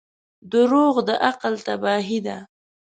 •دروغ 0.51 0.95
د 1.07 1.09
عقل 1.27 1.53
تباهي 1.67 2.19
ده. 2.27 2.37